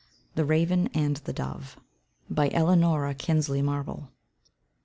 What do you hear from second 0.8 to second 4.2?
AND THE DOVE. ELANORA KINSLEY MARBLE.